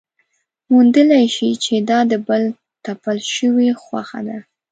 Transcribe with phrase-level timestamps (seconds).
[0.71, 2.43] موندلی شي چې دا د بل
[2.85, 4.37] تپل شوې خوښه ده.